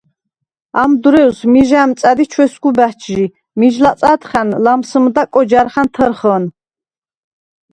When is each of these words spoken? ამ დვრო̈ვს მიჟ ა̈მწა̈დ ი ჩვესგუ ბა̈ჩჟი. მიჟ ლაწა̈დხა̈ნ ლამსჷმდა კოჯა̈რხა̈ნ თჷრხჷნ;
ამ 0.81 0.91
დვრო̈ვს 1.01 1.39
მიჟ 1.51 1.69
ა̈მწა̈დ 1.81 2.19
ი 2.23 2.25
ჩვესგუ 2.31 2.69
ბა̈ჩჟი. 2.77 3.21
მიჟ 3.59 3.75
ლაწა̈დხა̈ნ 3.83 4.49
ლამსჷმდა 4.63 5.23
კოჯა̈რხა̈ნ 5.33 5.87
თჷრხჷნ; 5.93 6.43